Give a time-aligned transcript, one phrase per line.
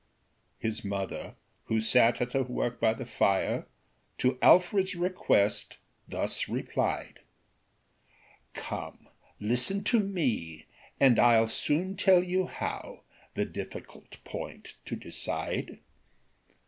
[0.57, 3.67] His mother, who sat at her work by the fire,
[4.17, 5.77] To Alfred's request
[6.07, 7.19] thus replied:
[8.55, 9.07] "Come,
[9.39, 10.65] listen to me,
[10.99, 13.03] and I'll soon tell you how,
[13.35, 15.77] The difficult point to decide.